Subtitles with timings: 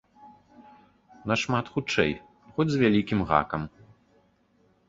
[1.31, 2.11] Нашмат хутчэй,
[2.57, 3.61] хоць з вялікім гакам.